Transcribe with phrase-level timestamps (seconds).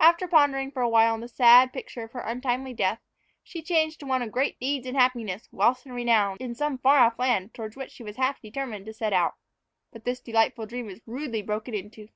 [0.00, 3.00] After pondering for a while on the sad picture of her untimely death,
[3.42, 6.98] she changed to one of great deeds and happiness, wealth and renown, in some far
[6.98, 9.32] off land toward which she was half determined to set out.
[9.90, 12.08] But this delightful dream was rudely broken into.